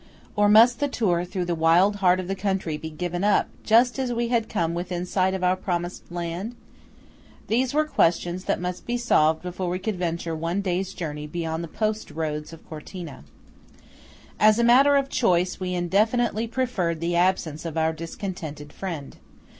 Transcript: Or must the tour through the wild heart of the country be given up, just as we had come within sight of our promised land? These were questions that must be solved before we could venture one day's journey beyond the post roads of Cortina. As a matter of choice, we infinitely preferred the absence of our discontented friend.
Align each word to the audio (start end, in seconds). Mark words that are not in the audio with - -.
Or 0.35 0.49
must 0.49 0.79
the 0.79 0.87
tour 0.87 1.23
through 1.23 1.45
the 1.45 1.53
wild 1.53 1.97
heart 1.97 2.19
of 2.19 2.27
the 2.27 2.33
country 2.33 2.75
be 2.75 2.89
given 2.89 3.23
up, 3.23 3.49
just 3.63 3.99
as 3.99 4.11
we 4.11 4.29
had 4.29 4.49
come 4.49 4.73
within 4.73 5.05
sight 5.05 5.35
of 5.35 5.43
our 5.43 5.55
promised 5.55 6.11
land? 6.11 6.55
These 7.45 7.71
were 7.75 7.85
questions 7.85 8.45
that 8.45 8.59
must 8.59 8.87
be 8.87 8.97
solved 8.97 9.43
before 9.43 9.69
we 9.69 9.77
could 9.77 9.97
venture 9.97 10.35
one 10.35 10.59
day's 10.61 10.95
journey 10.95 11.27
beyond 11.27 11.63
the 11.63 11.67
post 11.77 12.09
roads 12.09 12.51
of 12.51 12.67
Cortina. 12.67 13.25
As 14.39 14.57
a 14.57 14.63
matter 14.63 14.95
of 14.95 15.07
choice, 15.07 15.59
we 15.59 15.75
infinitely 15.75 16.47
preferred 16.47 16.99
the 16.99 17.15
absence 17.15 17.63
of 17.63 17.77
our 17.77 17.93
discontented 17.93 18.73
friend. 18.73 19.17